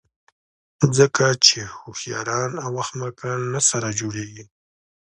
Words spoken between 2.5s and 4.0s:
او احمقان نه سره